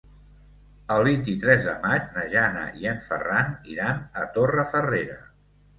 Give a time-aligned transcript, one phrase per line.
[0.95, 5.25] El vint-i-tres de maig na Jana i en Ferran iran a Torrefarrera.